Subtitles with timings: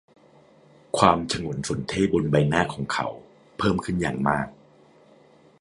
[0.97, 3.07] ความฉงนสนเท่ห์บนใบหน้าของเขา
[3.57, 4.47] เพิ่มขึ้นอย่างมาก